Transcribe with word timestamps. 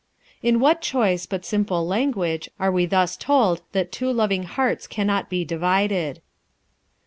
'"In 0.41 0.59
what 0.59 0.81
choice 0.81 1.27
but 1.27 1.45
simple 1.45 1.85
language 1.85 2.49
we 2.59 2.83
are 2.85 2.87
thus 2.87 3.15
told 3.15 3.61
that 3.73 3.91
two 3.91 4.11
loving 4.11 4.41
hearts 4.45 4.87
cannot 4.87 5.29
be 5.29 5.45
divided. 5.45 6.23